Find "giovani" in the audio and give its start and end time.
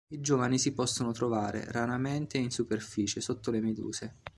0.19-0.57